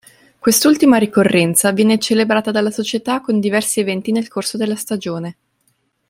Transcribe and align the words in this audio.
Quest'ultima 0.39 0.97
ricorrenza 0.97 1.71
viene 1.73 1.99
celebrata 1.99 2.49
dalla 2.49 2.71
società 2.71 3.21
con 3.21 3.39
diversi 3.39 3.81
eventi 3.81 4.11
nel 4.11 4.29
corso 4.29 4.57
della 4.57 4.75
stagione. 4.75 5.37